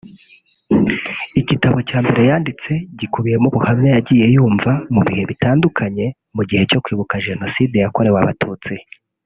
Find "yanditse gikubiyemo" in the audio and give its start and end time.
2.29-3.45